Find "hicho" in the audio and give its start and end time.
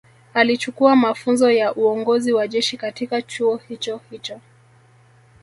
3.57-4.01, 4.09-4.41